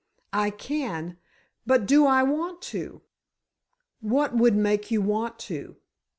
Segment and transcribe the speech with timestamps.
[0.33, 3.03] "I can—but do I want to?"
[3.99, 5.75] "What would make you want to?"